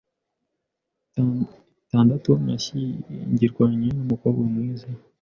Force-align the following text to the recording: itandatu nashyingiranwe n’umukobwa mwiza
itandatu 1.83 2.31
nashyingiranwe 2.45 3.87
n’umukobwa 3.97 4.43
mwiza 4.51 4.89